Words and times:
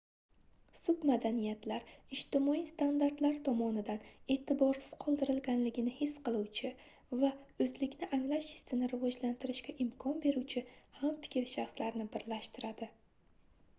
submadaniyatlar 0.75 1.83
ijtimoiy 2.15 2.61
standartlar 2.69 3.35
tomonidan 3.47 3.99
eʼtiborsiz 4.35 4.93
qoldirilganligini 5.03 5.93
his 5.97 6.15
qiluvchi 6.29 6.71
va 7.25 7.29
oʻzlikni 7.65 8.09
anglash 8.19 8.47
hissini 8.55 8.91
rivojlantirishga 8.95 9.75
imkon 9.85 10.17
beruvchi 10.25 10.65
hamfikr 11.03 11.45
shaxslarni 11.53 12.09
birlashtiradi 12.17 12.89